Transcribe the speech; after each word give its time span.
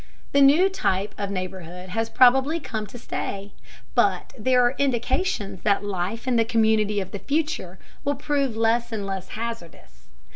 The 0.31 0.41
new 0.41 0.67
type 0.67 1.13
of 1.19 1.29
neighborhood 1.29 1.89
has 1.89 2.09
probably 2.09 2.59
come 2.59 2.87
to 2.87 2.97
stay, 2.97 3.53
but 3.93 4.33
there 4.35 4.63
are 4.65 4.73
indications 4.79 5.61
that 5.61 5.85
life 5.85 6.27
in 6.27 6.37
the 6.37 6.43
community 6.43 6.99
of 6.99 7.11
the 7.11 7.19
future 7.19 7.77
will 8.03 8.15
prove 8.15 8.57
less 8.57 8.91
and 8.91 9.05
less 9.05 9.27
hazardous. 9.27 10.07